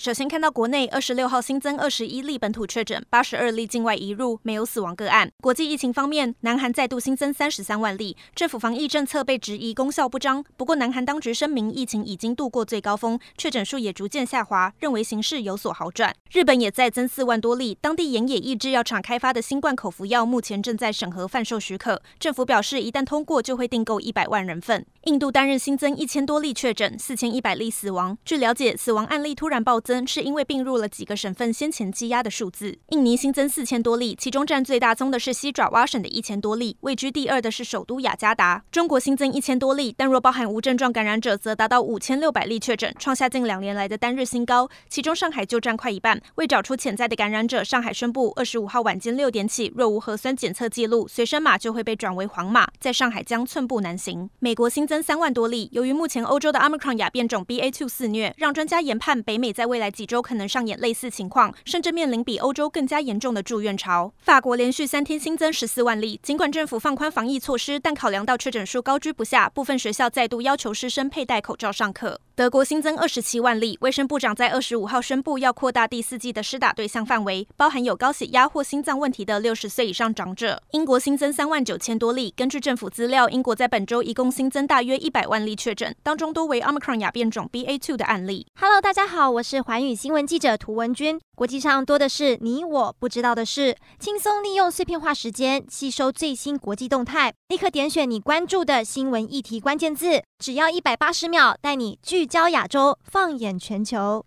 [0.00, 5.30] 首先看到国内二十六号新增二十一例本土确诊，八十二例境外移入，没有死亡个案。
[5.42, 10.42] 国际疫情方面，南韩再度新增三十三万例，政府防疫政策被质疑功效不彰。
[10.56, 16.14] 不过，南韩当局声明疫情已经度过最高峰，确诊数也逐渐下滑，认为形势有所好转。
[16.32, 24.86] 日本也再增四万多例，当地岩野抑制药厂开发的新冠口服药目前正在审核贩售许可，政府表示一旦通过就会订购一百万人份。
[25.04, 28.16] 印度单日新增一千多例确诊，四千一百例死亡。
[28.24, 29.89] 据了解，死亡案例突然暴增。
[30.06, 32.78] 是因为并入了几个省份先前积压的数字。
[32.90, 38.62] 印尼新增四千多例，其中占最大宗的是西爪哇省的一千多例，位居第二的是首都雅加达。
[38.70, 44.68] 中国新增一千多例，但若包含无症状感染者，则达到五千六百例确诊，创下近两年来的单日新高。
[44.88, 46.20] 其中上海就占快一半。
[46.36, 54.30] 为找出潜在的感染者，上海宣布，二十五号晚间六点起，若无核酸检测记录，随身码就会被转为黄码，在上海将寸步难行。
[54.38, 60.20] 美国新增三万多例，由于目前欧洲的 Omicron 亚变种 BA.2 肆虐，让专家研判北美在未未来几周。
[60.20, 64.12] 可能上演类似情况，甚至面临比欧洲更加严重的住院潮。
[64.18, 72.20] 法国连续三天新增十四万例，尽管政府放宽防疫措施，但考量到确诊数高居不下，部分学校再度要求师生佩戴口罩上课。
[72.40, 80.62] 德国新增二十七万例，卫生部长在二十五号宣布要扩大第四季的施打对象范围，包含有高血压或心脏问题的六十岁以上长者。
[80.70, 88.46] 英国新增三万九千多例，根据政府资料，英国在本周一共新增大约一百万例确诊，当中多为 Omicron 亚变种 BA.2 的案例。
[88.58, 91.20] Hello，大家好，我是环宇新闻记者涂文君。
[91.34, 101.98] 国际上多的是你我不知道的事，轻松利用碎片化时间吸收最新国际动态，立刻点选你关注的新闻议题关键字，只要一百八十秒，带你
[102.30, 104.24] 教亚洲，放眼全球。